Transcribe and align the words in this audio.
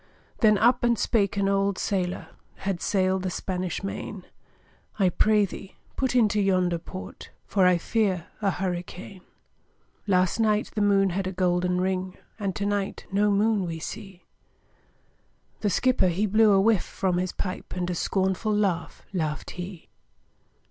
Then 0.39 0.57
up 0.57 0.83
and 0.83 0.97
spake 0.97 1.37
an 1.37 1.47
old 1.47 1.75
sailòr, 1.75 2.29
Had 2.55 2.81
sail'd 2.81 3.21
the 3.21 3.29
Spanish 3.29 3.83
Main, 3.83 4.25
'I 4.97 5.09
pray 5.09 5.45
thee, 5.45 5.75
put 5.95 6.15
into 6.15 6.41
yonder 6.41 6.79
port, 6.79 7.29
For 7.45 7.67
I 7.67 7.77
fear 7.77 8.25
a 8.41 8.49
hurricane. 8.49 9.21
'Last 10.07 10.39
night, 10.39 10.71
the 10.73 10.81
moon 10.81 11.11
had 11.11 11.27
a 11.27 11.31
golden 11.31 11.79
ring, 11.79 12.17
And 12.39 12.55
to 12.55 12.65
night 12.65 13.05
no 13.11 13.29
moon 13.29 13.63
we 13.67 13.77
see!' 13.77 14.23
The 15.59 15.69
skipper, 15.69 16.07
he 16.07 16.25
blew 16.25 16.51
a 16.51 16.59
whiff 16.59 16.81
from 16.83 17.19
his 17.19 17.31
pipe, 17.31 17.75
And 17.75 17.87
a 17.87 17.93
scornful 17.93 18.55
laugh 18.55 19.03
laughed 19.13 19.51
he. 19.51 19.87